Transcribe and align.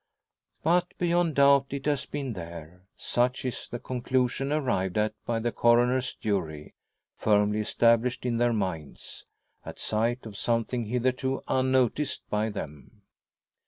But 0.63 0.97
beyond 0.97 1.35
doubt 1.35 1.67
it 1.69 1.85
has 1.85 2.07
been 2.07 2.33
there. 2.33 2.87
Such 2.97 3.45
is 3.45 3.67
the 3.67 3.77
conclusion 3.77 4.51
arrived 4.51 4.97
at 4.97 5.13
by 5.27 5.37
the 5.37 5.51
Coroner's 5.51 6.15
jury, 6.15 6.73
firmly 7.17 7.59
established 7.59 8.25
in 8.25 8.37
their 8.37 8.49
minds, 8.51 9.27
at 9.63 9.77
sight 9.77 10.25
of 10.25 10.35
something 10.35 10.85
hitherto 10.85 11.43
unnoticed 11.47 12.23
by 12.31 12.49
them. 12.49 13.03